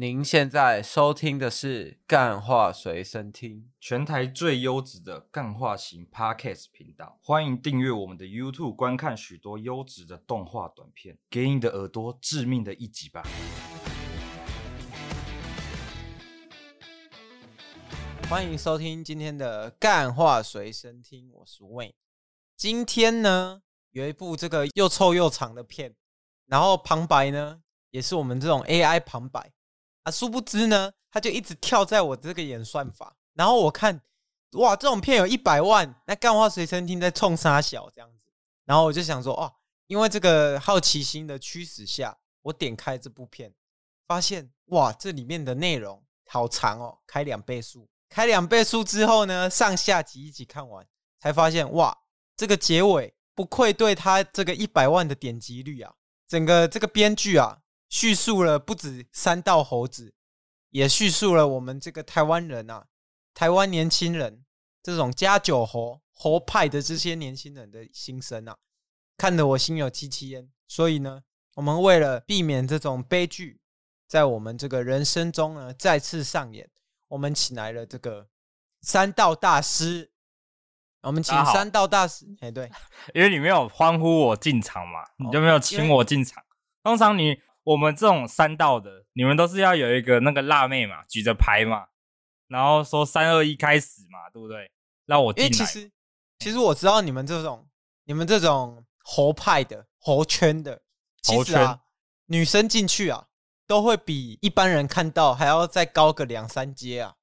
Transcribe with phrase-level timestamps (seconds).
[0.00, 7.18] 您现在收听的是《干话随身听》，全台最优质的干话型 Podcast 频道。
[7.22, 13.22] 欢迎订阅我们的 YouTube，观看许多优质的动画短片，给你的耳朵致命的一击吧！
[18.30, 21.92] 欢迎收听今天的《干话随身听》，我是 Wayne。
[22.56, 23.60] 今天呢，
[23.90, 25.94] 有一部这个又臭又长的片，
[26.46, 27.60] 然后旁白呢，
[27.90, 29.52] 也是我们这种 AI 旁白。
[30.02, 34.00] 啊，殊不知呢，他就一直跳在我这个演算法，然后我看，
[34.52, 38.24] 哇，这种片有一百万，那干话随身听在冲三小这样子，
[38.64, 39.52] 然后我就想说，哦，
[39.88, 43.52] 因为这个好奇心的驱使下，我点开这部片，
[44.06, 50.86] 发现哇，这里面的内容好长哦，开两倍速，开两倍速之后呢，上下集一起看完，
[51.18, 51.94] 才发现哇，
[52.36, 55.92] 这个结尾不愧对他这个一百万的点击率啊，
[56.26, 57.58] 整个这个编剧啊。
[57.90, 60.14] 叙述了不止三道猴子，
[60.70, 62.86] 也叙述了我们这个台湾人啊，
[63.34, 64.44] 台湾年轻人
[64.80, 68.56] 这种加九猴猴派的这些年轻人的心声啊，
[69.18, 70.48] 看得我心有戚戚焉。
[70.68, 71.24] 所以呢，
[71.56, 73.60] 我们为了避免这种悲剧
[74.06, 76.70] 在我们这个人生中呢再次上演，
[77.08, 78.28] 我们请来了这个
[78.82, 80.12] 三道大师。
[81.02, 82.70] 我们请三道大师，哎，对，
[83.14, 86.44] 因为你没有欢呼我进场嘛，你就没有请我进场。
[86.84, 87.40] 通常你。
[87.62, 91.86] 我们这种三道的，你们都是要有一个那个辣妹嘛，举着牌嘛，
[92.48, 94.70] 然后说三二一开始嘛，对不对？
[95.06, 95.50] 让我进来。
[95.50, 95.90] 其实，
[96.38, 97.68] 其实我知道你们这种，
[98.04, 100.80] 你们这种猴派的猴圈的，
[101.22, 101.80] 其实啊，
[102.26, 103.26] 女生进去啊，
[103.66, 107.14] 都会比一般人看到还要再高个两三阶啊。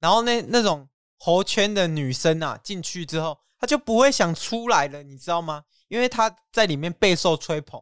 [0.00, 5.64] 然后那那种猴圈的女生啊，进去之后，她就不会想出来了，你知道吗？
[5.88, 7.80] 因为她在里面备受吹捧。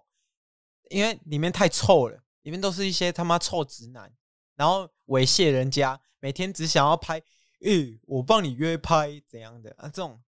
[0.91, 4.13] 因为里面太臭了，里面都是一些他妈臭直男，
[4.57, 7.19] 然后猥亵人家，每天只想要拍，
[7.63, 9.89] 诶、欸，我帮你约拍怎样的啊？
[9.89, 10.23] 这种，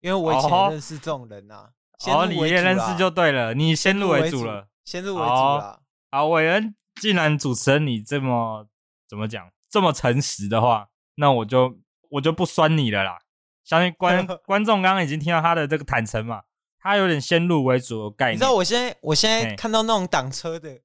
[0.00, 1.70] 因为我以前认识这种人呐、啊，
[2.06, 5.82] 哦，你也认识就对了，你先入为主了，先入为主了。
[6.10, 8.66] 啊，伟恩，既然主持人你这么
[9.06, 11.78] 怎么讲，这么诚实的话，那我就
[12.10, 13.18] 我就不酸你了啦。
[13.64, 16.44] 相信观 观众刚刚已经听到他的这个坦诚嘛。
[16.80, 18.34] 他有点先入为主的概念。
[18.34, 20.80] 你知道我现在，我现在看到那种挡车的，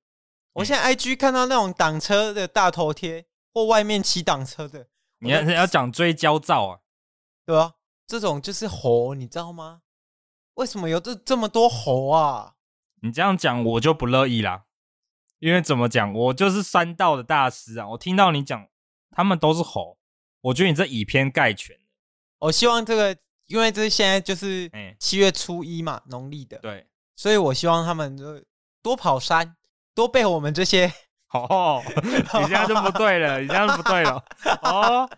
[0.54, 4.88] 我现在 IG 看到那种挡车的大头贴，或外面骑挡车的，
[5.20, 6.80] 你要要讲追焦照啊，
[7.46, 7.74] 对啊？
[8.08, 9.82] 这种就是猴，你知道吗？
[10.56, 12.56] 为什么有这这么多猴啊？
[13.02, 14.66] 你这样讲我就不乐意啦，
[15.40, 17.90] 因为怎么讲，我就是山道的大师啊！
[17.90, 18.68] 我听到你讲
[19.12, 19.98] 他们都是猴，
[20.42, 21.78] 我觉得你这以偏概全。
[22.40, 23.18] 我希望这个。
[23.48, 28.42] 因为这现在就是七月初一嘛，农历的，对，所以我希望他们就
[28.82, 29.56] 多跑山，
[29.94, 30.92] 多被我们这些
[31.34, 34.24] 哦，你这样就不对了，你这样就不对了
[34.62, 35.10] 哦，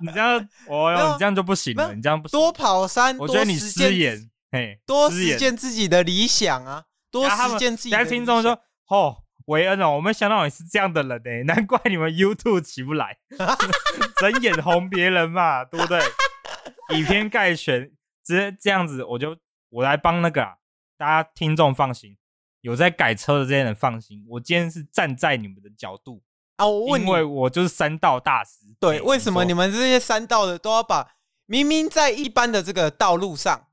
[0.00, 0.36] 你这样
[0.68, 7.96] 哦哟，你这样就不行了，你这样不行，多跑山，我觉得你失言，嘿，多实践自己的理想啊，多实践自己的。
[7.96, 13.18] 现在听众说，哦，维恩哦，我没想到你是这样的人呢，难怪你们 YouTube 起不来
[14.20, 16.00] 整眼红别人嘛，对不对？
[16.90, 17.90] 以偏概全，
[18.24, 19.36] 直接这样子，我就
[19.68, 20.56] 我来帮那个啊，
[20.96, 22.16] 大家听众放心，
[22.60, 26.22] 有在改车的这些人放心，我今天是站在你们的角度
[26.56, 28.66] 啊，我问你，因为我就是三道大师。
[28.78, 31.14] 对，欸、为什么你们这些三道的都要把
[31.46, 33.68] 明明在一般的这个道路上，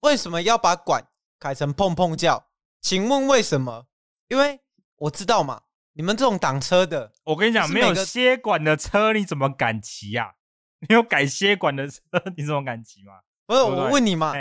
[0.00, 1.06] 为什么要把管
[1.38, 2.46] 改成碰碰叫？
[2.80, 3.86] 请问为什么？
[4.28, 4.60] 因为
[4.96, 5.62] 我知道嘛，
[5.94, 10.37] 你们这种挡车的，我跟你讲，没有歇管的车你怎么敢骑呀、啊？
[10.80, 12.00] 你有改歇管的车，
[12.36, 13.20] 你怎么敢骑吗？
[13.46, 14.34] 不是，我问你嘛，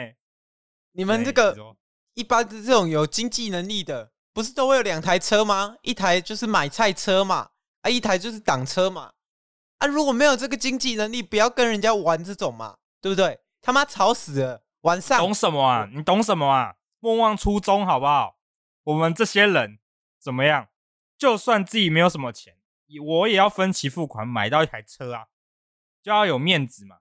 [0.91, 1.55] 你们这个
[2.13, 5.77] 一般的这种有经济能力的，不是都会有两台车吗？
[5.81, 7.49] 一台就是买菜车嘛，
[7.81, 9.13] 啊，一台就是挡车嘛。
[9.79, 13.39] 啊，如果没有这个经济能力，不要跟人家玩这种嘛，对不对？
[13.61, 14.63] 他妈吵死了！
[14.81, 15.89] 晚上懂什么啊？
[15.93, 16.75] 你懂什么啊？
[16.99, 18.37] 莫忘初衷好不好？
[18.83, 19.79] 我们这些人
[20.19, 20.69] 怎么样？
[21.17, 22.57] 就算自己没有什么钱，
[23.05, 25.27] 我也要分期付款买到一台车啊。
[26.07, 26.99] 就要有面子嘛，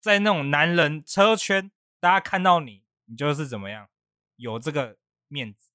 [0.00, 3.88] 在那种男人车圈，大家看到你，你就是怎么样，
[4.36, 5.70] 有这个面子，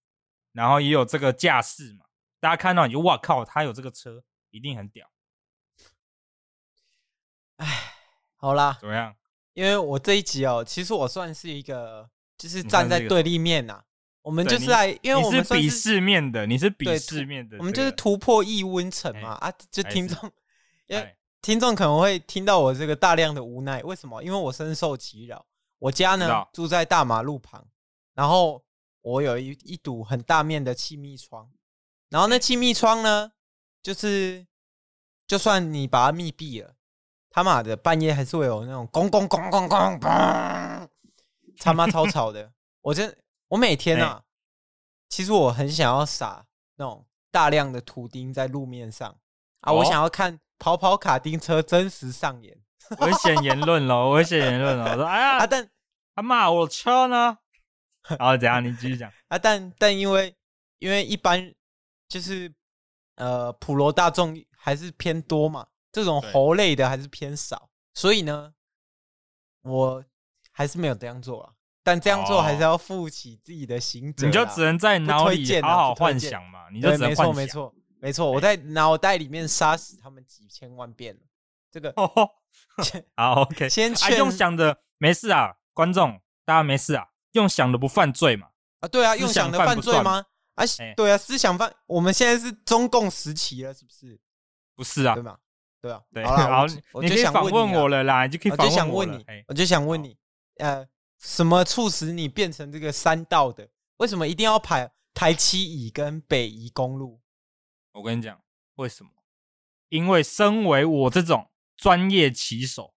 [0.54, 2.06] 然后也有这个架势嘛。
[2.40, 5.12] 大家看到你就哇靠，他有这个车，一定很屌。
[7.58, 7.68] 哎，
[8.38, 9.18] 好啦，怎么样？
[9.52, 13.84] 因为我这一集哦，其实我算是一个，就是站在对立面呐。
[14.22, 19.32] 我们就是来，因为我们是鄙视面的，你是鄙视面的，我们就是突破异温层嘛。
[19.32, 20.32] 啊，就听众，
[20.88, 21.18] 因为。
[21.42, 24.24] 听众可能会听到我这个大量的无奈，为什么？
[24.24, 25.46] 因为我深受其扰。
[25.80, 27.68] 我家呢住在大马路旁，
[28.14, 28.64] 然后
[29.02, 31.50] 我有一一堵很大面的气密窗，
[32.10, 33.32] 然后那气密窗呢
[33.82, 34.46] 就是
[35.26, 36.76] 就算你把它密闭了，
[37.32, 40.88] 他妈的半夜还是会有那种咣咣咣咣咣咣，
[41.58, 42.54] 他妈超吵的。
[42.82, 43.18] 我真
[43.48, 44.24] 我每天啊，欸、
[45.10, 46.46] 其实我很想要撒
[46.76, 49.10] 那种大量的图钉在路面上
[49.62, 52.56] 啊，哦、我想要看跑跑卡丁车真实上演。
[53.00, 54.92] 危险言论了， 危险言论了。
[54.92, 55.68] 我说哎呀，啊、但
[56.16, 57.40] 他骂我车呢。
[58.10, 58.64] 然后怎样？
[58.64, 59.40] 你继续讲 啊！
[59.40, 60.36] 但但因为
[60.78, 61.52] 因为一般
[62.08, 62.54] 就是
[63.16, 68.54] 呃普罗大众还是偏多嘛，这种猴类的还是偏少，所以呢，
[69.64, 70.04] 我
[70.52, 71.54] 还是没有这样做啊。
[71.84, 76.70] 但这样做还是要负起自己的刑责，你就只能在脑里好好幻想嘛。
[76.72, 81.22] 你就只能幻想，没错没错没错，我在脑袋里面杀死他们几千万遍了。
[81.72, 81.94] 这个
[83.16, 87.08] 好 OK， 先劝用想的没事啊，观众大家没事啊。
[87.34, 88.50] 用想的不犯罪嘛？
[88.82, 90.26] 啊，对啊，用想的犯罪吗？
[90.56, 90.66] 啊，
[90.98, 91.74] 对啊，思想犯。
[91.86, 94.20] 我们现在是中共时期了，是不是？
[94.76, 95.38] 不是啊，对吗？
[95.80, 96.26] 对啊，对。
[96.26, 96.66] 好，
[97.02, 99.24] 你可以访问我了啦，你就可以访问我了。
[99.48, 100.18] 我就想问你，
[100.58, 100.86] 呃，
[101.20, 103.70] 什么促使你变成这个三道的？
[103.98, 107.21] 为什么一定要排台七乙跟北宜公路？
[107.94, 108.42] 我跟你讲，
[108.76, 109.10] 为什么？
[109.90, 112.94] 因为身为我这种专业骑手，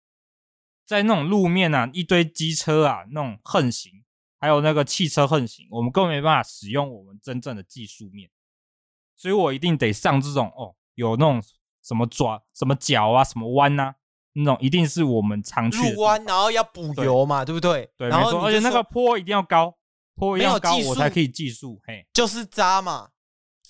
[0.86, 4.04] 在那种路面啊，一堆机车啊，那种横行。
[4.40, 8.28] 还有那个汽车横行，我们根本没办法使用我们真正的技术面，
[9.16, 11.42] 所以我一定得上这种哦，有那种
[11.82, 13.94] 什么爪、什么角啊、什么弯啊，
[14.34, 17.90] 那种一定是我们常去的路弯，然后要补油嘛，对，不对？
[17.96, 19.74] 对，然后没错，而且那个坡一定要高，
[20.14, 21.80] 坡一定要高，我才可以技术。
[21.86, 23.12] 嘿，就是渣嘛，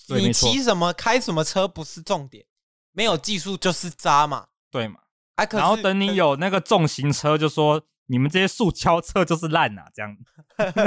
[0.06, 2.44] 对你骑什么开什么车不是重点，
[2.92, 5.00] 没有技术就是渣嘛，对嘛？
[5.36, 7.84] 啊、然后等你有那个重型车，就说。
[8.08, 10.14] 你们这些塑胶车就是烂呐，这样，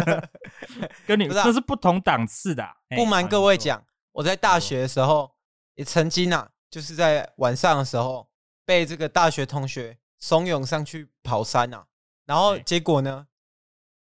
[1.08, 2.64] 跟你们这是不同档次的。
[2.96, 5.32] 不瞒各位讲，我在大学的时候
[5.74, 8.30] 也曾经啊，就是在晚上的时候
[8.64, 11.88] 被这个大学同学怂恿上去跑山啊，
[12.28, 13.26] 然后结果呢，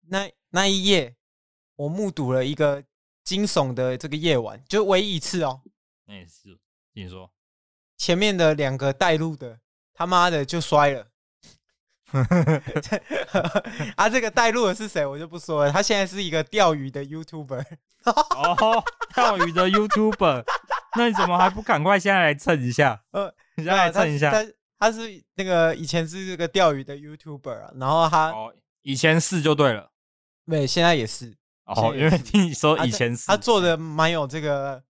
[0.08, 1.14] 那那一夜
[1.76, 2.82] 我目睹了一个
[3.24, 5.62] 惊悚的这个夜晚，就唯一一次哦。
[6.06, 6.58] 那也，是
[6.92, 7.30] 你说，
[7.96, 9.58] 前面的两个带路的
[9.94, 11.08] 他妈的就摔了。
[13.96, 15.04] 啊，这个带路的是谁？
[15.04, 15.72] 我就不说了。
[15.72, 17.64] 他现在是一个钓鱼的 YouTuber。
[18.04, 18.84] 哦，
[19.14, 20.44] 钓鱼的 YouTuber，
[20.96, 23.02] 那你怎么还不赶快现在来蹭一下？
[23.12, 24.30] 呃，你现在来蹭一下。
[24.30, 24.46] 他
[24.78, 29.90] 他是那个以前是这个钓鱼的 YouTuber 啊，然后他哦，以前是就对了，
[30.46, 31.34] 对，现在也是。
[31.64, 34.82] 哦，因为听你说以前是，他做的蛮有这个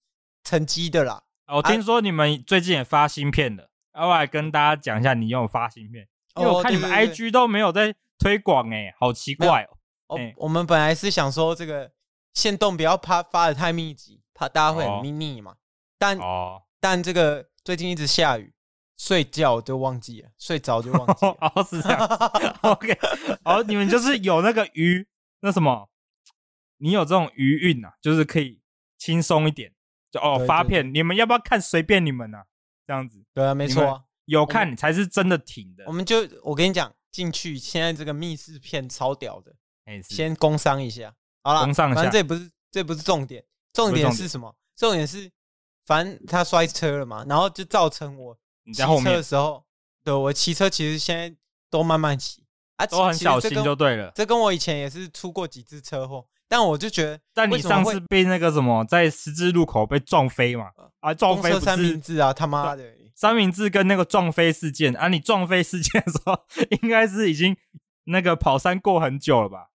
[0.42, 1.22] 成绩的啦。
[1.46, 6.08] 我听说你们最近也发新片了，要不要来跟大家讲一下你有发新片？
[6.36, 9.68] 因为我看你们 IG 都没有在推广哎，好奇怪
[10.08, 10.18] 哦。
[10.36, 11.92] 我们本来是想说这个
[12.32, 15.54] 限动不要怕发的太密集，怕大家会很腻腻嘛。
[15.98, 18.52] 但哦但这个最近一直下雨，
[18.96, 21.36] 睡觉就忘记了，睡着就忘记了。
[21.40, 22.06] 哦，是这样。
[22.62, 22.98] OK，
[23.44, 25.06] 哦，你们就是有那个鱼
[25.40, 25.88] 那什么，
[26.84, 28.60] 你有这种余韵呐，就是可以
[28.98, 29.72] 轻松一点。
[30.10, 31.58] 就哦发片，你们要不要看？
[31.58, 32.44] 随便你们呐，
[32.86, 33.24] 这样子。
[33.32, 34.04] 对啊，没错。
[34.26, 35.84] 有看你才是真的挺的。
[35.86, 39.54] 我们就我跟你讲，进去现在这个密室片超屌的。
[40.02, 42.02] 先工商一下，好了，工商一下。
[42.02, 43.42] 反正这不是这不是重点，
[43.72, 44.54] 重点是什么？
[44.76, 45.30] 重点是，
[45.86, 49.64] 反正他摔车了嘛，然后就造成我骑车的时候，
[50.04, 51.34] 对我骑车其实现在
[51.70, 52.44] 都慢慢骑
[52.76, 54.12] 啊，都很小心就对了。
[54.14, 60.70] 这跟我以前也是出过几次车祸，但我就觉得，但你上次被那个什么在十字路口被撞飞嘛？
[61.00, 62.84] 啊，撞飞三明治啊，他妈的！
[63.16, 66.38] 三明治跟那个撞飞事件啊，你撞飞事件的时候，
[66.82, 67.56] 应该是已经
[68.04, 69.70] 那个跑山过很久了吧？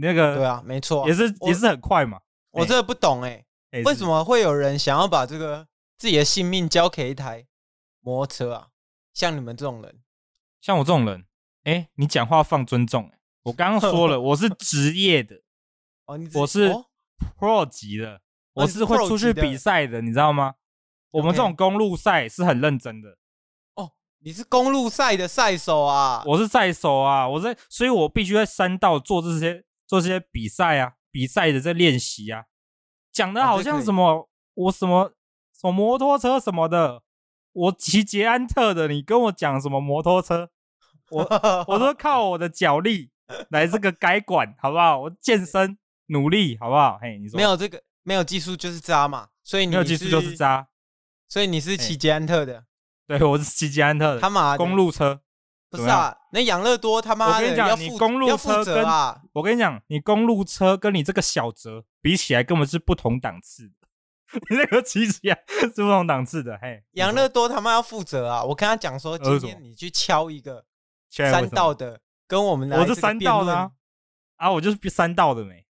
[0.00, 2.18] 那个对啊，没错，也是也是很快嘛。
[2.50, 3.44] 我这个不懂哎，
[3.84, 7.46] 为什么会有人想要把这个自己的性命交给一台
[8.00, 8.66] 摩托车啊？
[9.12, 10.00] 像你们这种人，
[10.60, 11.26] 像我这种人，
[11.62, 13.08] 哎，你讲话放尊重。
[13.44, 15.42] 我刚刚说了， 我是职业的，
[16.34, 16.70] 我是
[17.38, 18.20] Pro 级的，
[18.52, 20.54] 我是会出去比赛的，你知道吗？
[21.10, 23.10] 我们这种公路赛是很认真的
[23.76, 23.92] 哦。
[24.18, 26.22] 你是公路赛的赛手啊？
[26.26, 32.44] 我是赛手啊，我在，所以我必须在山道做这些做这些比赛啊，比赛的这练习啊。
[33.12, 35.14] 讲的好像什么我什么
[35.52, 37.02] 什么摩托车什么的，
[37.52, 40.50] 我骑捷安特的，你跟我讲什么摩托车？
[41.10, 41.22] 我
[41.68, 43.12] 我都靠我的脚力
[43.50, 44.98] 来这个改管，好不好？
[45.02, 46.98] 我健身努力，好不好？
[47.00, 50.68] 嘿，你说没有这个没有技术就是渣嘛，所以你没有技术就是渣。
[51.28, 52.64] 所以你是骑捷安特的，
[53.06, 54.20] 对，我是骑捷安特的。
[54.20, 55.20] 他妈公路车
[55.70, 56.16] 不是啊？
[56.30, 58.84] 那养乐多他妈的，我跟你讲，你公路车跟
[59.32, 63.74] 我跟你讲，你公路车跟你这个小泽比起来，根本是不同档次的。
[64.50, 66.58] 你那个骑起来是不同档次的。
[66.60, 68.44] 嘿，养乐多他妈要负责啊！
[68.44, 70.64] 我跟他讲说，今天你去敲一个
[71.10, 73.70] 三道的，跟我们来我是三道的啊，
[74.36, 75.63] 啊，我就是三道的没。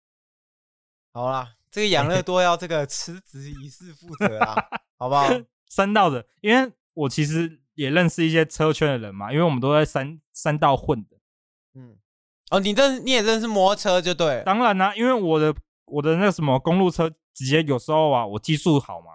[1.14, 4.56] 好啦，这个养乐多要这个辞职仪式负责啊，
[4.99, 5.28] 好不好？
[5.68, 11.16] 三道的，因为我其实也认识一些车圈的人嘛，因为我们都在三三道混的。
[11.75, 11.97] 嗯，
[12.50, 15.54] 哦，你认你也认识摩托车就对，当然啦、啊，因为我的
[15.85, 19.12] 我的那个什么公路车，直接有时候啊，我技术好嘛，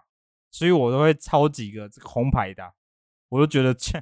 [0.51, 2.72] 所以我都会抄几个这个红牌的、啊，
[3.27, 4.01] 我都觉得切，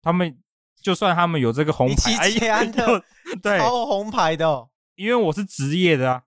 [0.00, 0.38] 他们
[0.80, 3.04] 就算他们有这个红牌，捷安特
[3.42, 6.22] 对，抄红牌的、哦，因为我是职业的啊，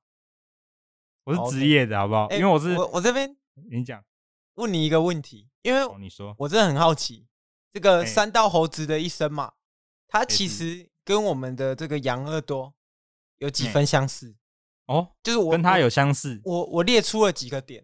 [1.24, 3.36] 我是职业的，好不好.因为我是我我这边
[3.70, 4.04] 你讲，
[4.56, 7.28] 问你一个问题，因为你说，我真的很好奇，
[7.72, 9.54] 这个三道猴子的一生嘛，
[10.08, 10.90] 他其实。
[11.04, 12.76] 跟我们的这个养乐多
[13.40, 14.36] 有几分相似
[14.86, 16.40] 哦，就是我跟他有相似。
[16.44, 17.84] 我我列出了几个点，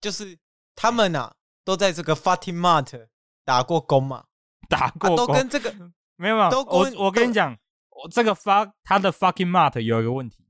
[0.00, 0.36] 就是
[0.74, 3.06] 他们呐都在这个 Fucking Mart
[3.44, 4.24] 打过工嘛，
[4.68, 5.72] 打过工都跟这个
[6.16, 6.50] 没有没有。
[6.50, 7.56] 都我我跟你讲，
[7.88, 10.44] 我这个 fuck 他的 Fucking Mart 有一个问题，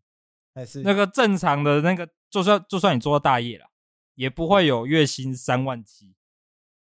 [0.55, 3.67] 还是那个正常的那个，就算就算你做到大业了，
[4.15, 6.15] 也不会有月薪三万七。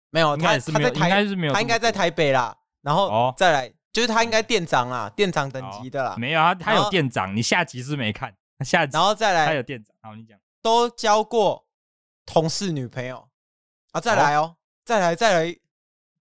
[0.10, 3.74] 没有，他他在台应该是没有，他应该在台北啦，然后再来。
[3.94, 6.16] 就是他应该店长啦，店长等级的啦。
[6.18, 7.36] 没有啊，他有店长。
[7.36, 8.36] 你下集是没看，
[8.66, 9.96] 下集然后再来，他有店长。
[10.02, 10.36] 好，你讲。
[10.64, 11.68] 都交过
[12.26, 13.30] 同事女朋友
[13.92, 15.56] 啊，再来哦，再来再来，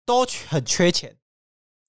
[0.04, 1.16] 都很缺钱，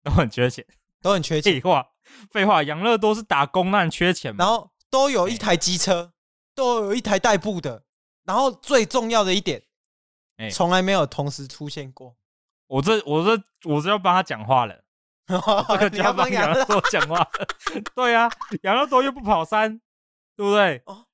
[0.05, 0.65] 都很缺 钱，
[1.01, 1.55] 都很缺钱。
[1.55, 1.89] 废话，
[2.31, 4.45] 废话，养乐多是打工，那很缺钱嘛。
[4.45, 6.12] 然后都有一台机车，
[6.55, 7.85] 都有一台代步的。
[8.25, 9.63] 然后最重要的一点，
[10.53, 12.17] 从来没有同时出现过。
[12.69, 14.85] 我这，我这，我这要帮他讲话了。
[15.79, 17.27] 这个要帮养乐多讲话，
[17.95, 18.29] 对啊，
[18.63, 19.81] 养乐多又不跑山，
[20.37, 20.83] 对不对？
[20.87, 21.07] 哦，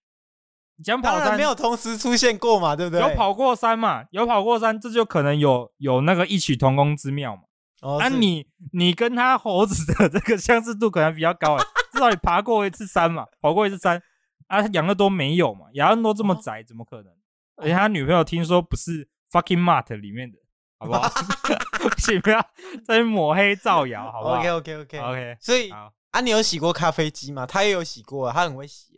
[0.83, 3.01] 讲跑山没有同时出现过嘛，对不对？
[3.01, 4.05] 有跑过山嘛？
[4.11, 7.43] 有跑过山，这就可能有有那个异曲同工之妙嘛。
[7.83, 14.03] 哦，啊，你你跟他猴子的这个相似度可能比较高哎，至少你爬过一次山嘛，跑过一次山
[14.49, 14.61] 啊。
[14.73, 15.67] 养乐多没有嘛？
[15.73, 17.13] 养乐多这么宅，怎么可能？
[17.57, 20.39] 而且他女朋友听说不是 fucking mart 里面的。
[20.81, 21.11] 好不好？
[21.99, 22.41] 请不要
[22.85, 25.37] 再抹黑造谣，好不好？OK OK OK OK。
[25.41, 27.45] 所以啊，你有洗过咖啡机吗？
[27.45, 28.97] 他也有洗过，他很会洗。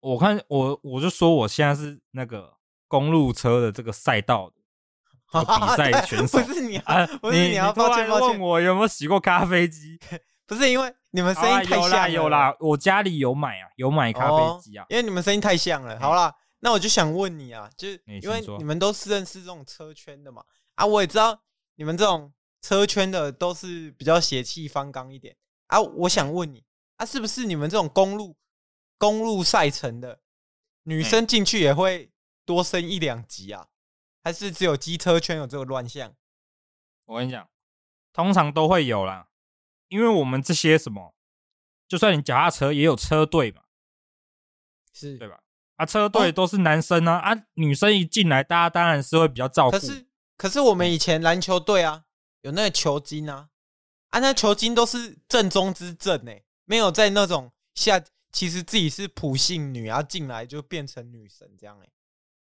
[0.00, 2.52] 我看我我就说我现在是那个
[2.86, 4.56] 公路车的这个赛道的
[5.42, 6.38] 比赛选 手。
[6.40, 9.98] 不是你啊，不是你要抱歉问我有没有洗过咖啡机？
[10.48, 12.10] 不是因为你们声音太像了。
[12.10, 14.86] 有啦，我家里有买啊，有买咖啡机啊。
[14.88, 16.00] 因为你们声音太像了。
[16.00, 20.42] 好啦，那我就想问你啊，就是因为你们都是认识这种车圈的嘛。
[20.76, 21.38] 啊，我也知道
[21.74, 25.36] 你们这种车圈的都是比较血气方刚一点
[25.66, 25.78] 啊。
[25.80, 26.64] 我想问你，
[26.96, 28.34] 啊，是不是你们这种公路
[28.96, 30.20] 公路赛程的
[30.84, 32.10] 女生进去也会
[32.46, 33.66] 多升一两级啊？
[34.24, 36.14] 还是只有机车圈有这个乱象？
[37.04, 37.48] 我跟你讲，
[38.12, 39.27] 通常都会有啦，
[39.88, 41.14] 因为我们这些什么，
[41.86, 43.62] 就算你脚踏车也有车队嘛，
[44.92, 45.40] 是对吧？
[45.76, 49.78] 啊，车队都是男生啊，啊，女生一进来，大家当然是会比较照顾。
[49.78, 52.04] 可是可是我们以前篮球队啊，
[52.42, 53.48] 有那个球精啊，
[54.10, 58.02] 啊，那球精都是正宗之正哎，没有在那种下，
[58.32, 61.88] 其实自己是普信女啊，进来就变成女神这样哎，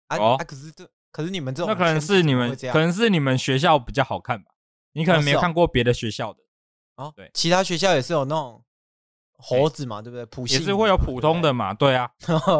[0.08, 4.52] 啊、哦、啊，可是这可是你们这种，那可能是你们可能是你们学校比较好看吧，
[4.92, 6.40] 你可能没有看过别的学校的
[6.98, 8.62] 哦，对，其他学校也是有那种
[9.38, 10.26] 猴子嘛，对不对？
[10.26, 12.10] 普信也是会有普通的嘛，对啊，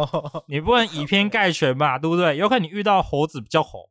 [0.48, 2.36] 你不能以偏概全吧， 对不对？
[2.36, 3.90] 有可能你遇到猴子比较猴。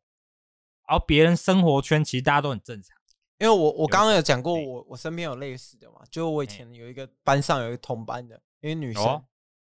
[0.87, 2.95] 然后别人生活圈其实大家都很正常，
[3.39, 9.25] 因为我我刚刚有讲过，我我身边有类似的嘛，就我以前有一个班上有一个同班的，因为女生、哦、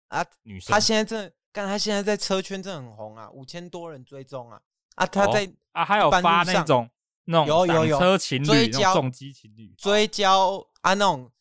[0.07, 4.59] 啊，女生，她现在真的，干她现在在车圈真的很红啊，五千多人追踪啊，
[4.95, 6.89] 啊，她在、哦、啊，还有发那种
[7.25, 7.99] 那种有有有。
[7.99, 11.31] 车情侣、追焦重机情侣、追焦啊，那种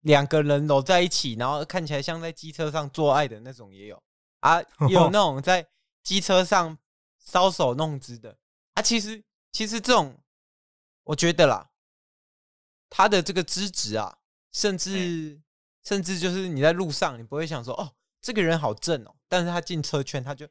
[0.00, 4.02] 两个人搂在一起，然后看起来像在机车上做爱的那种也有。
[4.40, 5.66] 啊，有 那种在
[6.02, 6.78] 机车上
[7.24, 8.36] 搔首弄姿的。
[8.74, 10.16] 啊，其实其实这种，
[11.04, 11.70] 我觉得啦，
[12.88, 14.18] 他的这个资质啊，
[14.52, 15.42] 甚至、欸、
[15.82, 20.46] 甚至就是你在路上，你不会想说哦，这个人好正哦，但是他进车圈，他就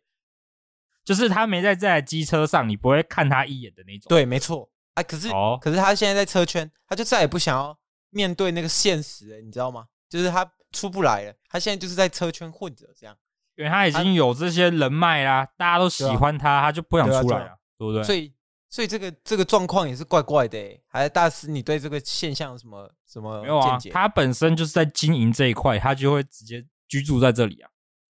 [1.08, 4.10] 就是他没在这台机车上，你不会看他一眼的那种。
[4.10, 5.02] 对，没错啊。
[5.02, 9.86] 可是、哦、可是他现在在车圈，他就再也不想要面对那个现实了，你知道吗？
[10.10, 13.16] 就是他出不来了，他现在就是在车圈混着这样，
[13.56, 17.58] 因为他已经有这些人脉啦，大家都喜欢他，他就不想出来了。
[17.78, 18.04] 对不对？
[18.04, 18.34] 所以，
[18.70, 20.84] 所以这个这个状况也是怪怪的诶。
[20.88, 23.78] 还是大师，你对这个现象有什么什么没有啊？
[23.92, 27.70] 他本身就是在经营这一块，他就会直接居住在这里啊。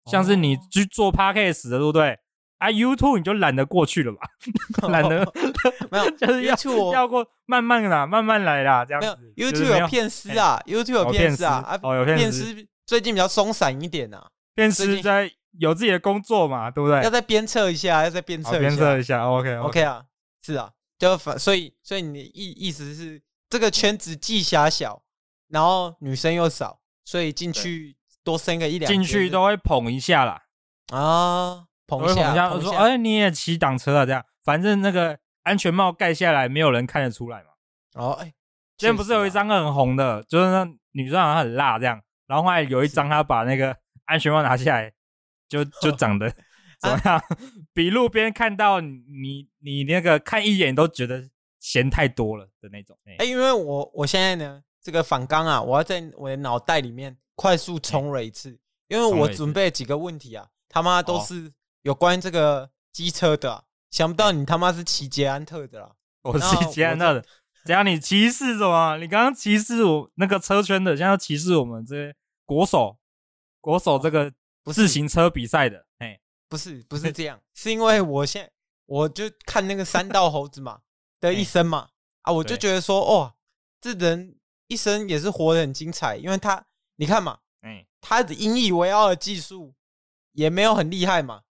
[0.06, 2.18] 像是你去做 Podcast 的，对不对？
[2.60, 4.20] 啊，YouTube 你就懒得过去了吧？
[4.90, 5.26] 懒得
[5.90, 9.34] 没有， 就是要 YouTube 要过慢慢啦，慢慢来啦，这样子。
[9.36, 14.30] 没有 YouTube 有片师啊，YouTube 有片师啊，啊，哦有片师，最近比较松散一点啊。
[14.56, 17.02] 片师在有自己的工作嘛，对不对？
[17.02, 19.26] 要再鞭策一下，要再鞭策鞭策一下。
[19.26, 20.04] OK OK 啊，
[20.46, 25.02] 是啊，就反所以所以你的意意思是这个圈子既狭小，
[25.48, 30.44] 然后女生又少，所以进去多生个一两，进去都会捧一下啦
[30.92, 31.64] 啊。
[31.90, 34.06] 捧一下，我说，哎，你也骑挡车啊？
[34.06, 37.46] 这样，反正那个安全帽盖下来，没有人看得出来嘛。
[37.96, 38.34] 哦，哎，
[38.78, 44.94] 之前不是有一张很红的，就是那女生好像很辣这样，然后后来有一张她把那个安全帽拿下来，
[45.50, 46.32] 就 就长得
[46.80, 47.22] 怎么样？
[47.74, 51.30] 比路边看到你你那个看一眼都觉得
[51.60, 52.96] 嫌太多了的那种。
[53.18, 61.52] 哎，因为我我现在呢，这个反刚啊，我要在我的脑袋里面快速重了一次，因为我准备几个问题啊，他妈都是。
[61.84, 65.96] 有关这个机车的、啊，想不到你他妈是骑捷安特的啦！
[66.24, 67.26] 我是骑捷安特的，
[67.66, 67.86] 怎样？
[67.86, 68.98] 你歧视什么？
[68.98, 72.98] 你刚刚歧视我那个车圈的，现在要歧视我们这些国手，
[73.62, 74.34] 国手这个
[74.66, 75.86] 自行车比赛的？
[76.00, 76.20] 哎，
[76.50, 78.52] 不是，不是这样，是因为我现
[78.86, 80.82] 我就看那个三道猴子嘛
[81.22, 81.90] 的一生嘛
[82.24, 83.36] 啊，我就觉得说，哦，
[83.80, 84.36] 这人
[84.68, 86.66] 一生也是活得很精彩，因为他
[86.98, 89.74] 你看嘛，哎，他的引以为傲的技术
[90.34, 91.44] 也没有很厉害嘛。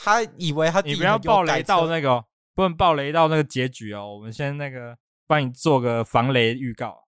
[0.00, 2.24] 他以为他，你不要爆雷到那个，
[2.54, 4.14] 不能爆雷到那个结局哦。
[4.14, 7.06] 我们先那个帮你做个防雷预告。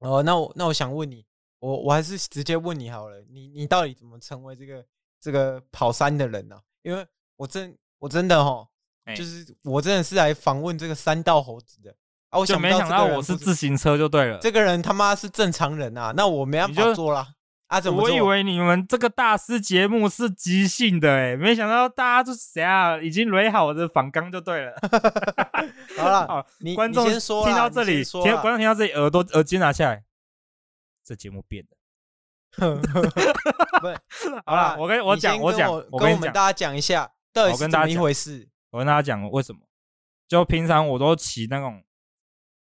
[0.00, 1.24] 哦，那我那我想问你，
[1.58, 4.84] 我我还是直接问你好了，你你到底怎么成为这个
[5.20, 6.62] 这个跑山的人呢、啊？
[6.82, 7.06] 因为
[7.36, 8.66] 我真我真的哈，
[9.14, 11.94] 就是我真的是来访问这个山道猴子的
[12.28, 12.38] 啊。
[12.38, 17.34] 我想没想到我是自行车就对了，这个人他妈是正常人啊，那我没办法做啦。
[17.70, 17.80] 啊！
[17.80, 18.02] 怎么？
[18.02, 22.98] 我以为你们这个大师节目是即兴的哎，没想到大家都谁啊？
[22.98, 24.74] 已经垒好我的访纲就对了。
[25.96, 30.02] 好了，好，你观众先说，听到这里，听观众听到这里，耳朵耳机拿下来，
[31.04, 31.76] 这节目变了。
[34.44, 38.48] 好了，我跟我讲，我讲，我跟我们大家讲一下，到底是怎么一回事？
[38.70, 39.60] 我跟大家讲为什么？
[40.26, 41.84] 就平常我都骑那种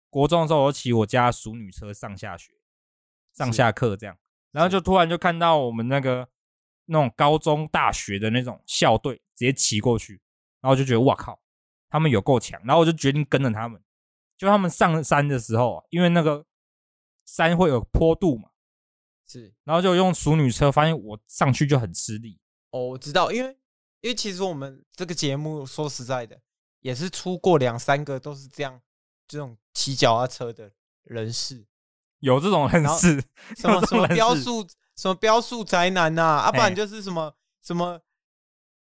[0.10, 2.51] 国中的时候，我都骑我家淑女车上下学、
[3.34, 4.17] 上下课这样。
[4.51, 6.27] 然后就突然就看到我们那个
[6.86, 10.21] 那种高中大学的那种校队直接骑过去，
[10.62, 11.39] 然后就觉得哇靠，
[11.89, 13.81] 他们有够强，然后我就决定跟着他们。
[14.38, 16.45] 就他们上山的时候啊，因为那个
[17.25, 18.49] 山会有坡度嘛，
[19.27, 22.39] 是，然后就用淑女车，发现我上去就很吃力。
[22.69, 23.49] 哦，我知道，因为
[24.01, 26.39] 因为其实我们这个节目说实在的，
[26.81, 28.79] 也是出过两三个都是这样
[29.27, 30.71] 这种骑脚踏车的
[31.03, 31.65] 人士。
[32.19, 33.23] 有这种人士，
[33.56, 37.32] 什么什么雕塑，什么雕塑宅男呐，啊，不然就是什么
[37.63, 37.99] 什么，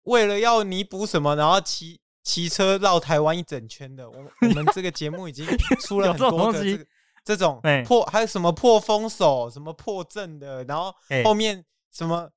[0.04, 4.08] 为了要弥补什么，然后骑骑车绕台湾一整圈的。
[4.08, 5.46] 我我们这个节目已经
[5.80, 6.86] 出了很多个这个
[7.24, 12.30] 这种破，还有什么破风手，什么破阵的，然后后面什么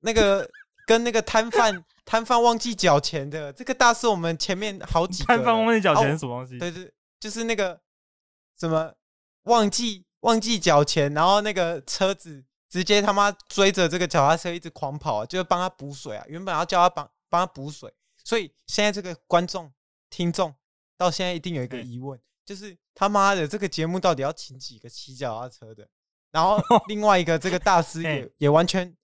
[0.00, 0.46] 那个
[0.86, 6.58] 跟那个摊贩摊贩忘记缴钱的，这个大师我们前面好几个摊贩忘记缴钱是什么东西？
[6.58, 7.80] 对对，就是那个
[8.60, 8.92] 什么
[9.44, 10.04] 忘记。
[10.20, 16.24] 忘记缴钱，然后那个车子直接他妈追着这个脚踏车一直狂跑，就是帮他补水啊！
[16.28, 17.92] 原本要叫他帮帮他补水，
[18.24, 19.72] 所以现在这个观众
[20.10, 20.54] 听众
[20.96, 25.88] 到现在一定有一个疑问，就是他妈的这个节目到底要请几个骑脚踏车的？
[26.30, 28.94] 然后另外一个这个大师也 也完全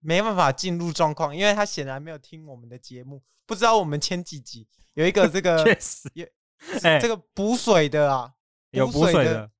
[0.00, 6.32] 没办法进入状况，因为他显然没有听我们的节目，不知道我们前几集有一个这个 确实也
[7.00, 8.32] 这个补水的啊，
[8.70, 9.50] 有补水的。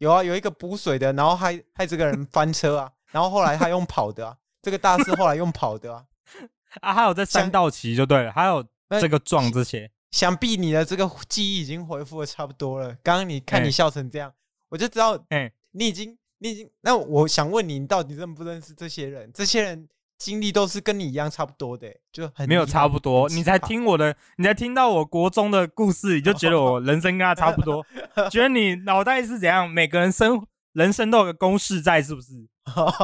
[0.00, 6.04] 有啊，有一个补水的，然后害害这个人翻车啊， 然后后来他用跑的啊，这个大师后来用跑的啊，
[6.80, 8.64] 啊，还有在三道骑就对了，还有
[8.98, 12.88] 这个撞这些，想必你的这个记忆已经恢复的差不多了。
[13.02, 14.34] 刚刚你看你笑成这样，欸、
[14.70, 19.30] 我就知道，哎，你已经你已经，那我想问你，你到底认不认识这些人？
[19.32, 19.88] 这些人。
[20.20, 23.26] 经历都是跟你一样差不多的，就很没有差不多。
[23.30, 27.84] 你才听我的，你才听到我国中的故事，你就觉得我 人生跟他差不多，
[28.30, 29.68] 觉得你脑袋是怎样？
[29.68, 32.46] 每个人生人生都有个公式在，是不是？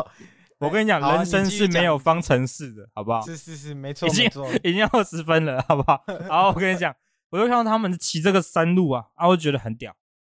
[0.60, 3.22] 我跟你讲，人生是没有方程式的，好不好？
[3.22, 4.30] 是是是，没错， 已经
[4.62, 6.04] 已经二十分了，好不好？
[6.28, 6.94] 好，我跟你讲，
[7.30, 9.96] 我就看到他们骑这个山路啊，啊，我就觉得很屌，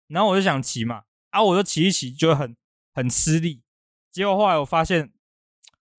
[0.09, 2.55] 然后我就想骑嘛，啊，我就骑一骑就很
[2.93, 3.63] 很吃力，
[4.11, 5.11] 结果后来我发现。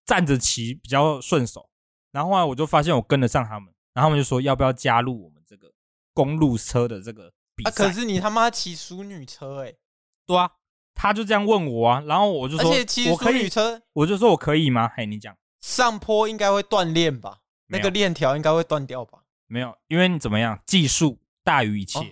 [0.09, 1.69] 站着骑比较顺手，
[2.13, 5.71] 然后后来我就发现我跟得上他们，然后他们就说要不要加入我们这个
[6.15, 7.71] 公路车的这个比赛？
[7.71, 9.79] 啊，可是你他妈骑淑女车哎、欸，
[10.27, 10.51] 对啊，
[10.95, 14.91] 他就这样问我啊，然后我就说，而且骑淑女车，我就说我可以吗？
[14.97, 17.41] 嘿，你讲上坡应该会断链吧？
[17.67, 19.19] 那个链条应该会断掉吧？
[19.47, 21.99] 没有，因为你怎么样，技术大于一切。
[21.99, 22.07] 哦，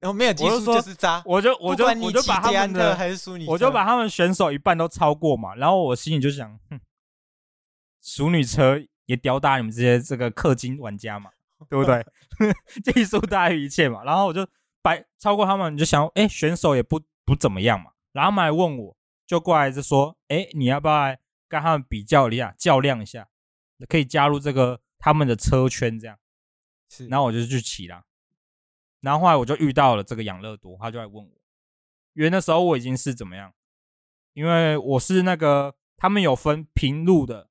[0.00, 1.22] 然后没有技术就是渣。
[1.24, 5.54] 我就我就我就把他们的还是淑女，我就把他们选手一半都超过嘛。
[5.54, 6.80] 然后我心里就想，哼，
[8.02, 11.30] 淑女车也吊打你们这些这个氪金玩家嘛，
[11.68, 12.04] 对不对？
[12.92, 14.04] 技术大于一切嘛。
[14.04, 14.46] 然后我就
[14.82, 17.90] 白超过他们，你就想，哎，选手也不不怎么样嘛。
[18.12, 23.28] 然后他们来问我，就过来就说，哎，你要不要来跟他们比较一下，较量一下？
[23.88, 26.18] 可以加入这个他们的车圈，这样，
[26.90, 28.02] 是，然后我就去骑了，
[29.00, 31.30] 然后后来我就遇到了这个养乐多，他就来问我，
[32.14, 33.52] 因为那时候我已经是怎么样？
[34.34, 37.48] 因为我是那个他们有分平路的，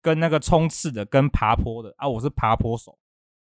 [0.00, 2.98] 跟那个冲刺的，跟爬坡的啊，我是爬坡手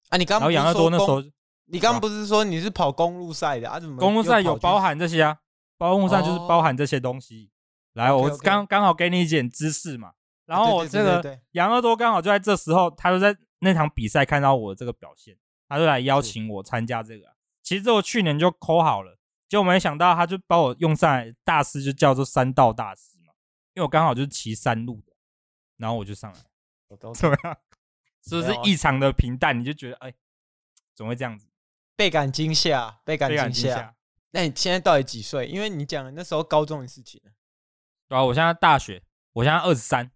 [0.10, 0.18] 啊。
[0.18, 1.24] 你刚然后养乐多那时候，
[1.66, 3.80] 你刚不是说你是跑公路赛的啊？
[3.80, 5.40] 怎么公路赛有包含这些啊？
[5.78, 7.52] 公路赛就是包含这些东西。
[7.94, 10.12] 来，我刚刚好给你一点知识嘛。
[10.46, 17.28] 然后我这个养乐多刚好就在这时候，他就在那场比赛看到我的这个表现，他就来邀请我参加这个。
[17.70, 19.16] 其实我去年就抠好了，
[19.48, 23.32] 结果没想到他就把我用上来，大师就叫做山道大师嘛，
[23.76, 25.14] 因为我刚好就是骑山路的，
[25.78, 26.40] 然后我就上来，
[27.14, 27.58] 怎么样？
[28.26, 29.60] 是不是异常的平淡？
[29.60, 30.12] 你就觉得哎，
[30.96, 31.46] 怎么会这样子？
[31.96, 33.96] 倍感惊吓，倍感惊吓。
[34.32, 35.46] 那你现在到底几岁？
[35.46, 37.22] 因为你讲的那时候高中的事情。
[38.08, 39.04] 对啊，我现在大学，
[39.34, 40.10] 我现在二十三。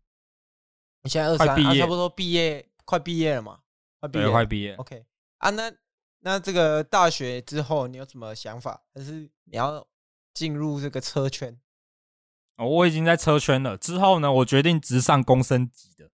[1.03, 3.59] 你现在二十三，啊，差不多毕业，快毕业了嘛？
[3.99, 4.73] 快毕业，快毕业。
[4.77, 5.05] OK
[5.37, 5.71] 啊，那
[6.25, 8.81] 那这个大学之后你有什么想法？
[8.93, 9.85] 还是你要
[10.33, 11.59] 进入这个车圈？
[12.55, 13.77] 哦，我已经在车圈了。
[13.77, 16.09] 之后呢，我决定直上公升级的。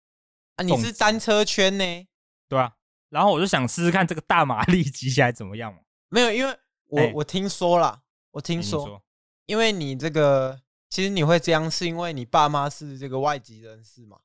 [0.54, 2.06] 啊，你是单车圈呢？
[2.48, 2.76] 对啊。
[3.08, 5.80] 然后我就想试试看这个大马力骑起来怎么样嘛？
[6.08, 9.02] 没有，因为我、欸、我听说了，我听说，
[9.46, 14.20] 因为你这个其实你会这样，是因为你爸妈是这个外籍人士嘛？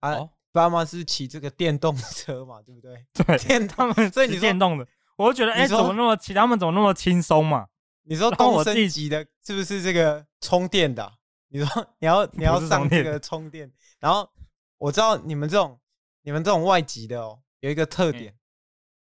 [0.00, 3.04] 啊，哦、爸妈是骑这个电动车嘛，对不对？
[3.12, 4.86] 对，电动，所以你电动的，
[5.16, 7.66] 我就觉得，哎、欸，怎么那么骑他们怎么那么轻松嘛？
[8.04, 11.12] 你说公升级的，是不是这个充电的、啊？
[11.48, 14.30] 你说 你要你要上这个充电，然后
[14.78, 15.76] 我知道你们这种
[16.22, 18.38] 你们这种外籍的哦，有一个特点，嗯、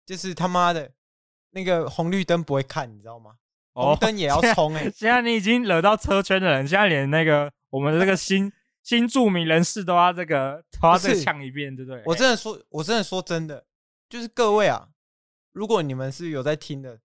[0.05, 0.91] 就是他妈的
[1.51, 3.35] 那个红绿灯不会看，你知道吗？
[3.71, 4.91] 红灯也要冲哎、欸！
[4.93, 8.51] 现在你已经惹到车圈的人，现在连那个我们的这个新。
[8.83, 12.01] 新著名人士都要这个，都要再呛一遍，对不对？
[12.05, 13.65] 我真的说，我真的说真的，
[14.09, 14.89] 就是各位啊，
[15.51, 16.99] 如果你们是有在听的，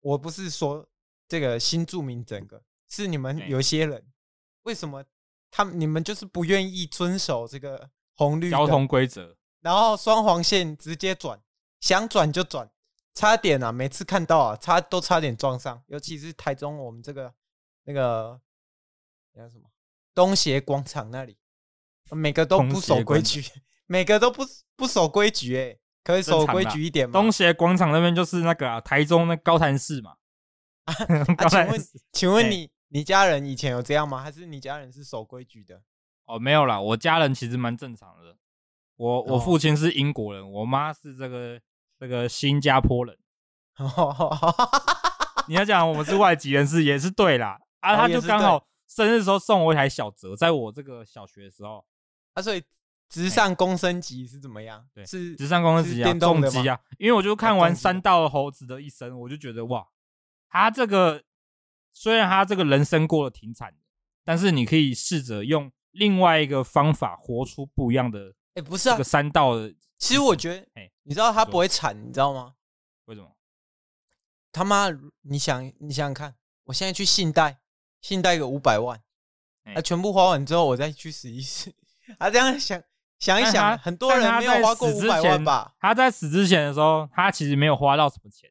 [0.00, 0.88] 我不是说
[1.28, 4.06] 这个新著名整个，是你们有些人，
[4.62, 5.04] 为什么
[5.50, 11.40] 他们你们就是不愿意遵守这个红绿交通规则，然后双黄线直接转，
[11.80, 12.70] 想转就转，
[13.14, 17.32] 差点啊，每次看到啊，差都差点撞上，尤其是台中我们这个
[17.84, 18.40] 那个
[19.34, 19.68] 叫什么？
[20.14, 21.36] 东协广场那里，
[22.10, 23.44] 每个都不守规矩，
[23.86, 24.42] 每个都不
[24.76, 27.12] 不守规矩，哎，可以守规矩一点吗？
[27.12, 30.16] 东协广场那边就是那个、啊、台中那高潭市嘛。
[30.84, 30.94] 啊，
[31.36, 31.80] 啊 请问，
[32.12, 34.22] 请问你你家人以前有这样吗？
[34.22, 35.82] 还是你家人是守规矩的？
[36.26, 38.36] 哦，没有啦，我家人其实蛮正常的。
[38.96, 41.60] 我我父亲是英国人，哦、我妈是这个
[42.00, 43.16] 这个新加坡人。
[45.46, 48.66] 你要讲我们是外籍人士也是对啦，啊，他就刚好。
[48.88, 51.84] 生日的时候送我一台小折，在我这个小学的时候，
[52.32, 52.62] 啊，所以
[53.08, 54.88] 直上公升级是怎么样？
[54.94, 56.80] 对，是直上公升级啊，电动机啊。
[56.98, 59.86] 因为我就看完三道猴子的一生，我就觉得哇，
[60.48, 61.22] 他这个
[61.92, 63.78] 虽然他这个人生过得挺惨的，
[64.24, 68.34] 但是你可以试着用另外一个方法活出不一样的。
[68.54, 69.74] 哎，不是啊，这个三道的。
[69.98, 72.54] 其实我觉得，哎，你知道他不会惨，你知道吗？
[73.04, 73.36] 为什么？
[74.50, 74.88] 他妈，
[75.22, 77.60] 你想，你想想看，我现在去信贷。
[78.00, 79.00] 信贷个五百万，
[79.74, 81.72] 啊，全部花完之后我再去死一死。
[82.18, 82.82] 啊，这样想
[83.18, 85.74] 想一想，很多人没有花过五百万吧？
[85.80, 88.50] 他在死之前的时候，他其实没有花到什么钱。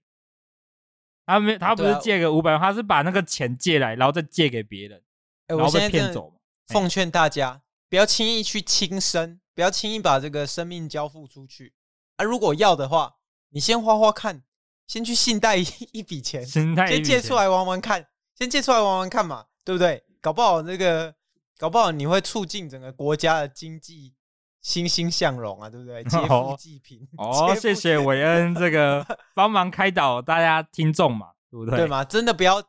[1.25, 5.01] 他没，他不是借个五百万，他是把那个钱借来，然后再借给别人，
[5.47, 6.33] 然后被骗走。
[6.67, 11.73] 奉劝大家不要轻易去轻生，不要轻易把这个生命交付出去。
[12.17, 13.15] 啊，如果要的话，
[13.49, 14.43] 你先花花看，
[14.85, 18.07] 先去信贷一 笔钱，先借出来玩玩看。
[18.37, 20.03] 先借出来玩玩看嘛，对不对？
[20.21, 21.15] 搞不好那个，
[21.57, 24.13] 搞不好你会促进整个国家的经济
[24.61, 26.03] 欣欣向荣啊，对不对？
[26.05, 27.07] 劫富济贫。
[27.17, 31.77] 哦， 谢谢韦恩这个帮忙开导大家听众嘛，对不对？
[31.77, 32.03] 对嘛？
[32.03, 32.61] 真的不要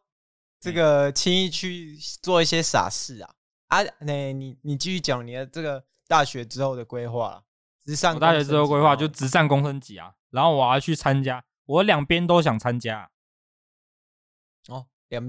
[0.61, 3.35] 这个轻易去做一些傻事啊！
[3.67, 7.43] 啊，那你你继续讲你的这个大学之后的规划，
[7.85, 13.11] 直上大学之后规划就直上公升级啊，然后我要去参加，我两边都想参加。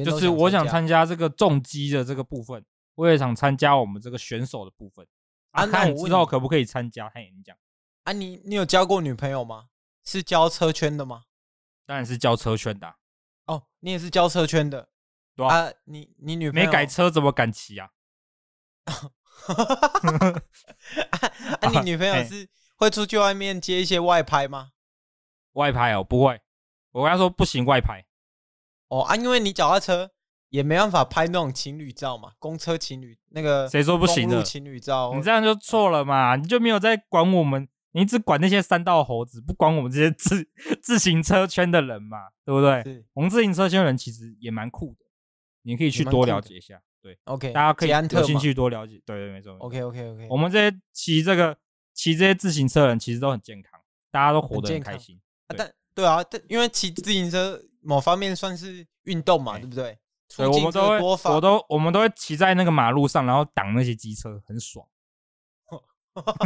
[0.03, 2.65] 就是我想参加这个重击的这个部分，
[2.95, 5.07] 我也想参加我们这个选手的部分
[5.51, 5.65] 啊。
[5.65, 7.09] 看之后可不可以参加？
[7.09, 7.55] 嘿，你讲
[8.03, 9.67] 啊你，你你有交过女朋友吗？
[10.03, 11.23] 是交车圈的吗？
[11.85, 12.95] 当然是交车圈的、啊。
[13.45, 14.89] 哦，你也是交车圈的，
[15.35, 17.91] 对啊，啊你你女朋友没改车怎么敢骑啊？
[21.61, 24.71] 啊，你女朋友 是会出去外面接一些外拍吗？
[25.53, 26.41] 外拍哦，不会。
[26.91, 28.05] 我跟她说不行，外拍。
[28.89, 30.11] 哦啊，因为你脚踏车
[30.49, 35.13] 也没办法拍那种情侣照嘛，公车情侣那个谁说不行的情侣照？
[35.15, 40.49] 你这样就错了嘛，你就没有在管我们，你只管那些三道猴子，不管我们这些自
[40.81, 42.83] 自行车圈的人嘛，对不对？
[42.83, 45.05] 是我们自行车圈的人其实也蛮酷的，
[45.61, 46.81] 你可以去多了解一下。
[47.01, 49.01] 对，OK，大家可以有兴趣多了解。
[49.05, 49.53] 对对，没错。
[49.59, 50.27] OK，OK，OK。
[50.29, 51.55] 我们这些骑这个
[51.93, 53.79] 骑这些自行车的人其实都很健康，
[54.11, 55.17] 大家都活得很开心。
[55.47, 59.97] 啊，但对啊，但因为骑自行车某方面算是运动嘛，对不对？
[60.35, 60.99] 对，我们都会，
[61.33, 64.85] 我都我们都会骑在那个马路上，然后挡那些机车，很爽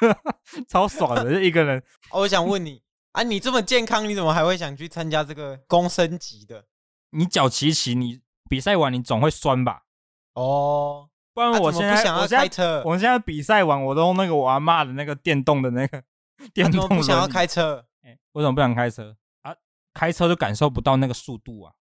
[0.68, 1.82] 超爽的，就一个人。
[2.10, 6.64] 我想问你啊，你这么健康，你怎么还会想去参加这个公升级的？
[7.10, 9.82] 你脚骑骑，你比赛完你总会酸吧？
[10.34, 12.82] 哦，不然我现在、想要开车。
[12.84, 16.02] 我现在比赛完，我都用那个我阿妈的那个电动的那个
[16.52, 16.84] 电动。
[16.84, 17.84] 啊、不想要开车？
[18.02, 19.14] 哎、欸，为什么不想开车啊？
[19.94, 21.72] 开车都感受不到那个速度啊！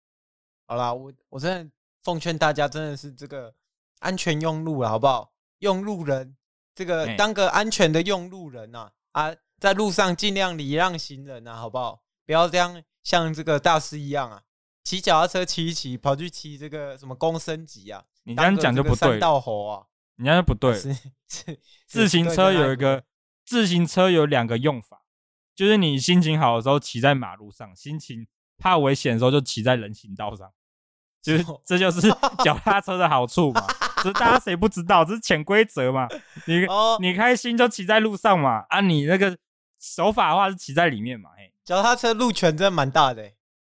[0.68, 1.72] 好啦，我我真的
[2.04, 3.54] 奉劝大家，真的是这个
[4.00, 5.32] 安全用路了，好不好？
[5.60, 6.38] 用路人，
[6.74, 12.04] 这个当个安全的用路人呐啊，啊，在路上尽量礼让行人呐，好不好？
[12.26, 14.44] 不要这样像这个大师一样啊，
[14.84, 18.06] 骑脚踏车骑一骑，跑去骑这个什么公升级啊。
[18.24, 19.88] 你这样讲就不对，山道猴啊！
[20.16, 20.74] 你这样就不对。
[20.78, 20.94] 是
[21.28, 23.04] 是，自行车有一个，
[23.46, 25.04] 自行车有两个用法，
[25.60, 28.26] 就是你心情好的时候骑在马路上，心情
[28.58, 30.50] 怕危险的时候就骑在人行道上，
[31.22, 32.10] 就是这就是
[32.46, 33.68] 脚踏车的好处嘛。
[33.98, 36.08] 只是大家谁不知道，这是潜规则嘛。
[36.46, 39.38] 你哦你开心就骑在路上嘛，啊，你那个
[39.82, 41.32] 手法的话是骑在里面嘛。
[41.36, 43.22] 嘿，脚踏车路权真的蛮大的，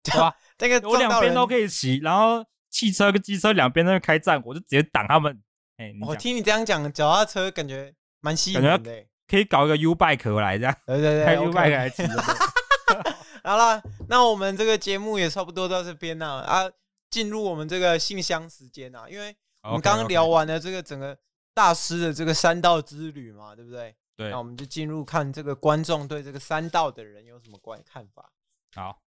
[0.03, 0.35] 对吧？
[0.59, 2.45] 这个我两边都可以骑，然后。
[2.71, 5.41] 汽车跟机车两边在那开战，我就直接挡他们。
[5.77, 10.75] 哎，我听你这样讲，脚踏车感觉蛮吸引人的，可以搞一个 U bike 回来这样。
[10.85, 12.03] 对对对，开 U bike 来骑。
[13.43, 16.69] 好了，那我们这个节目也差不多到这边了啊，
[17.09, 21.17] 进入我们这个信箱时间啊，因为我们刚刚聊完了这个整个
[21.53, 23.95] 大师的这个三道之旅嘛，对不对？
[24.17, 24.29] 对。
[24.29, 28.31] 那我们就进入看这个观众对这个三道的人有什么观看法。
[28.73, 28.99] 好。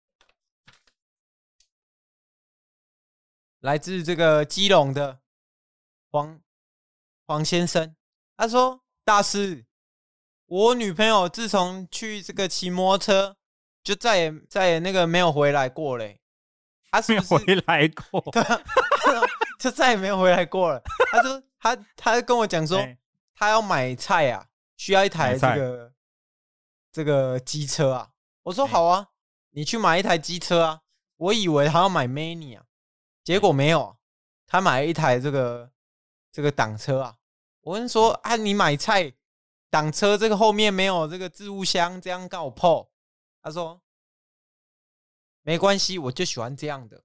[3.59, 5.19] 来自这个基隆的
[6.11, 6.41] 黄
[7.25, 7.95] 黄先生，
[8.35, 9.65] 他说：“大师，
[10.53, 13.37] 我女朋友自从去这个骑摩托车，
[13.83, 16.21] 就再也再也那个没有回来过嘞。
[16.91, 18.21] 他是没有回来过？
[18.31, 18.43] 对，
[19.59, 20.79] 就再也没有回来过了。
[21.11, 22.79] 他说他他跟我讲说，
[23.33, 24.45] 他要买菜啊，
[24.77, 25.91] 需要一台这个
[26.91, 28.11] 这个机车啊。
[28.43, 29.07] 我说好啊，
[29.53, 30.81] 你去买一台机车啊。
[31.17, 32.65] 我以为他要买 Mini 啊。”
[33.25, 33.97] 结果没有，
[34.45, 35.71] 他买了一台这个
[36.31, 37.15] 这个挡车啊。
[37.61, 39.11] 我跟你说啊，你买菜
[39.73, 42.87] 挡车这个后面没有这个置物箱，这样搞破。
[43.41, 43.81] 他说
[45.41, 47.01] 没关系，我就喜欢这样的。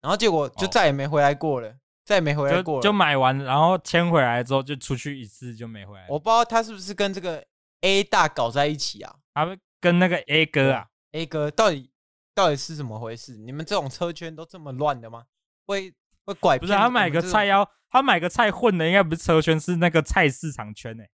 [0.00, 2.82] 然后结果就再也没回来过了，哦、再也没回来过了。
[2.82, 6.04] 就，就买完，然后牵回来之后就出去一次就没回来。
[6.08, 7.46] 我不知道他是不是跟这个
[7.82, 9.14] A 大搞在一起啊？
[9.32, 11.92] 他们跟那个 A 哥啊，A 哥到底
[12.34, 13.36] 到底是怎么回事？
[13.36, 15.26] 你们这种车圈都这么乱的吗？
[15.64, 15.94] 会
[16.24, 21.10] 会拐，不是他买个菜要他买个菜混的应该不是车圈，是那个菜市场圈诶、欸。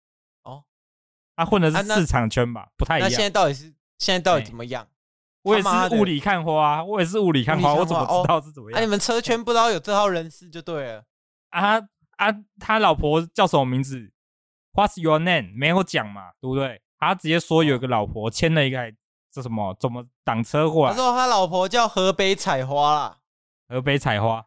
[1.36, 2.68] 哦，他混的是市场圈吧？
[2.76, 3.10] 不太一样。
[3.10, 4.86] 那现在到底是现在到底怎么样？
[5.42, 8.78] 我也是雾里看花，我也是雾里看花，我怎么知道是怎么样？
[8.78, 11.04] 啊，你们车 圈不知道有这号人士就对了。
[11.50, 11.78] 啊
[12.16, 14.12] 啊，他老婆叫什么名字
[14.72, 15.52] ？What's your name？
[15.56, 16.80] 没有讲嘛，对不对？
[16.98, 18.94] 他直接说有个老婆牵了一个
[19.32, 20.92] 这什么怎么挡车过来？
[20.94, 23.16] 他说他老婆叫河北采花啦。
[23.68, 24.44] 河北采花，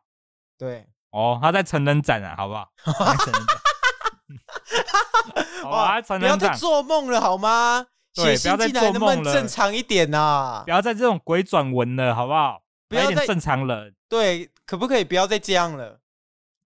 [0.57, 2.71] 对哦，他在成人展啊，好不好？
[3.17, 3.57] 成人展，
[5.69, 7.87] 哇，不要再做梦了好吗？
[8.13, 12.63] 对，不要再做梦了，正常一点呐，不要再这种鬼转文了，好不好？
[12.87, 15.99] 不要再正常了，对，可不可以不要再这样了？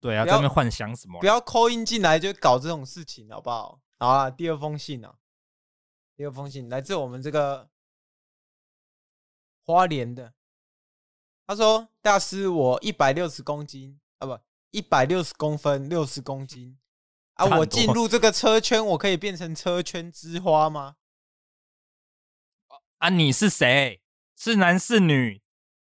[0.02, 1.20] 对啊，在那边幻想什么？
[1.20, 3.80] 不要 call in 进来就搞这种事情，好不好？
[3.98, 5.16] 好啊，第二封信啊，
[6.16, 7.70] 第二封信来自我们这个
[9.66, 10.34] 花莲的。
[11.46, 14.40] 他说：“大师，我一百六十公斤啊，不，
[14.72, 16.78] 一百六十公分，六十公斤
[17.40, 17.58] 啊！
[17.58, 20.96] 我进入这个车圈，我可以变成车圈之花吗？
[22.98, 24.02] 啊，你是谁？
[24.36, 25.42] 是男是女？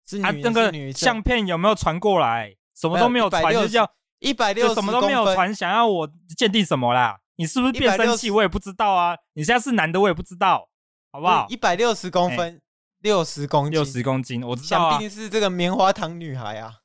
[0.06, 0.40] 是女是女？
[0.40, 2.56] 啊，那个相片有没有传过来？
[2.76, 5.54] 什么都没有传，就叫一百六，什么都没有传。
[5.54, 7.20] 想要我鉴定什么啦？
[7.38, 8.30] 你是不是变声器？
[8.30, 9.18] 我也不知道啊。
[9.34, 10.70] 你现在是男的，我也不知道，
[11.12, 11.48] 好不好？
[11.50, 12.62] 一百六十公分，
[13.00, 14.92] 六十公斤，六十公斤，我知道啊。
[14.92, 16.76] 想必是这个棉花糖女孩啊！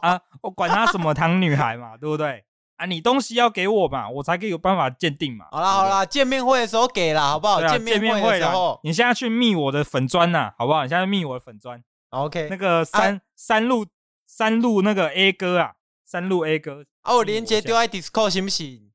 [0.00, 2.44] 啊，我管她什么糖女孩嘛，对不对？
[2.82, 5.46] 啊，你东西要给我嘛，我才可以有办法鉴定嘛。
[5.52, 7.60] 好啦好啦，见面会的时候给啦，好不好？
[7.60, 10.82] 见面会的时候，你现在去密我的粉砖呐，好不好？
[10.82, 11.80] 你现在密我的粉砖。
[12.10, 13.86] OK，那个三三路
[14.26, 16.84] 三路那个 A 哥啊，三路 A 哥。
[17.02, 18.90] 啊，我连接丢在 Discord 行不行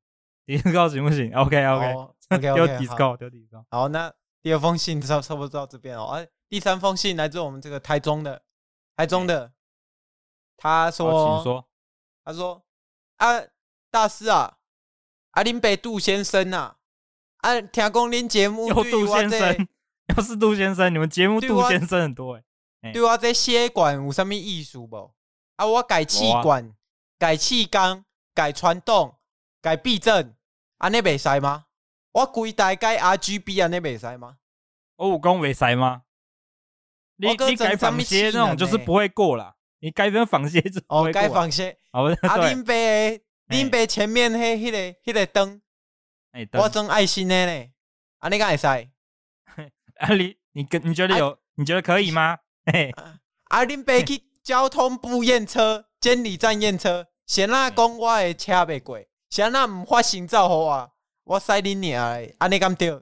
[0.45, 1.93] ？Discord 行不行？OK OK
[2.29, 3.63] OK，丢 Discord 丢 Discord。
[3.71, 6.07] 好，那第二封信差差不多到这边哦。
[6.07, 8.41] 哎，第三封信来自我们这个台中的，
[8.97, 9.53] 台中的，
[10.57, 11.65] 他说，请说，
[12.25, 12.65] 他说
[13.15, 13.41] 啊。
[13.97, 14.57] 大师啊，
[15.31, 16.75] 阿林北杜先生啊，
[17.37, 19.67] 啊，听讲您节目有杜先生，
[20.15, 22.43] 要是杜先生，你们节目杜先生很多诶。
[22.93, 25.15] 对我这血管有啥物艺术不？
[25.55, 26.75] 啊，我改气管、
[27.17, 28.05] 改气缸、
[28.35, 29.15] 改传动、
[29.63, 30.35] 改避震，
[30.77, 31.65] 安尼袂使吗？
[32.11, 34.37] 我规台改 RGB 安尼袂使吗？
[34.97, 36.03] 我有讲袂使吗？
[37.15, 39.55] 你你改仿些那种就是不会过啦。
[39.79, 41.79] 你改成仿些就哦，改仿些。
[41.89, 43.23] 阿林北。
[43.47, 45.61] 林北前面迄、迄个、迄个灯，
[46.53, 47.69] 我装爱心的呢。
[48.19, 48.67] 啊，你敢会使？
[49.97, 51.37] 啊，你你跟你觉得有？
[51.55, 52.37] 你觉得可以吗？
[52.71, 52.91] 嘿，
[53.45, 60.91] 啊，林北去交通部验车， 监理站验车，先那讲我的车袂过，先那唔发行照好啊，
[61.23, 62.35] 我塞你娘诶！
[62.39, 63.01] 啊，你敢对？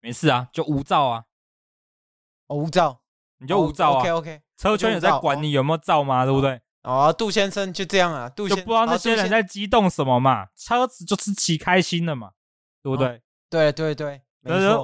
[0.00, 1.24] 没事啊，就无照啊，
[2.48, 3.02] 无照，
[3.38, 4.00] 你就无照啊。
[4.00, 6.24] OK OK，车圈有在管你有没有照吗？
[6.24, 6.60] 对不对？
[6.84, 12.32] 哦，杜先生就这样啊，杜先不知道那些人在激动什么嘛，车子就是骑开心的嘛，
[12.82, 13.22] 对不对？
[13.48, 14.20] 对对对，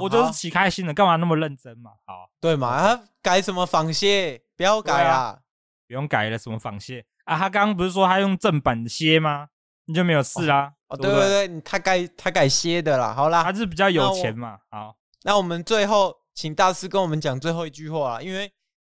[0.00, 1.90] 我就是骑开心的，干嘛那么认真嘛？
[2.06, 2.78] 好，对嘛？
[2.78, 4.40] 他改什么仿蟹？
[4.56, 5.40] 不要改啊，
[5.86, 7.36] 不用改了，什么仿蟹啊？
[7.36, 9.48] 他刚刚不是说他用正版的蟹吗？
[9.84, 10.72] 你就没有事啦？
[10.88, 13.12] 哦，对对对，他改他改蟹的啦。
[13.12, 14.58] 好啦，他是比较有钱嘛。
[14.70, 18.50] 好，那我们最后请大师跟我们讲最后一句话，因为。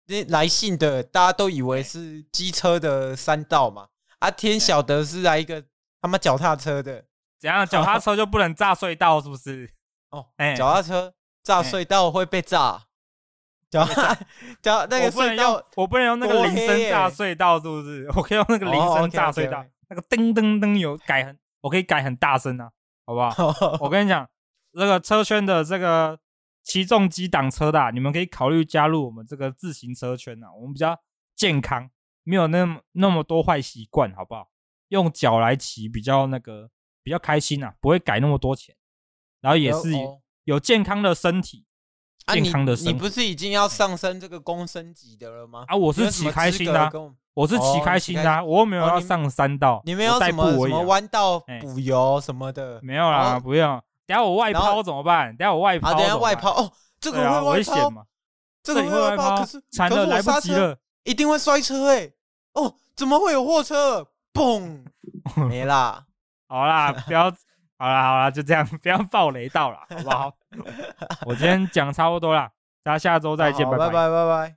[0.08, 3.88] 那来信的大家都以为是机车的山道嘛，
[4.20, 5.64] 啊，天晓得是来一个
[6.02, 7.06] 他妈脚踏车的，
[7.40, 7.66] 怎样？
[7.68, 9.70] 脚踏车就不能炸隧道是不是？
[10.12, 12.84] 哦， 哎，脚踏车炸隧道会被炸，
[13.70, 13.86] 脚
[14.62, 18.08] 脚那个隧道我不能用那个铃声炸隧道是不是？
[18.16, 22.72] 我可以用那个铃声炸隧道，那个噔噔噔有改很，我可以改很大声啊，
[23.06, 23.78] 好不好？
[23.82, 24.26] 我跟你讲，
[24.72, 26.18] 那个车圈的这个。
[26.68, 30.54] 骑重机挡车的，你们可以考虑加入我们这个自行车圈啊。
[30.54, 31.00] 我们比较
[31.34, 31.90] 健康，
[32.24, 34.50] 没有那么那么多坏习惯，好不好？
[34.90, 36.70] 用脚来骑比较那个
[37.02, 38.76] 比较开心啊，不会改那么多钱，
[39.40, 39.92] 然后也是
[40.44, 41.66] 有健康的身体，
[42.34, 42.92] 健康的身体。
[42.92, 45.64] 你不是已经要上升这个公升级的了吗？
[45.70, 46.92] 啊，我是骑开心的，
[47.34, 53.82] 我是骑开心的，我又没有要上山道，你没有什么什么弯道补油什么的，没有啦，不用。
[54.08, 55.36] 等下我外抛怎么办？
[55.38, 58.04] 等下我外抛，等下外抛哦，这个会危险吗？
[58.64, 62.10] 这个会外抛，可是惨了，来不及了，一定会摔车哎！
[62.54, 64.08] 哦，怎么会有货车？
[64.34, 64.84] 嘣，
[65.48, 66.06] 没啦，
[66.48, 67.24] 好啦，不要，
[67.78, 70.32] 好啦好啦，就这样， 不要爆雷到了，好不好？
[71.26, 72.50] 我今天讲差不多了，
[72.84, 74.57] 大家下周再见，拜拜拜拜拜拜。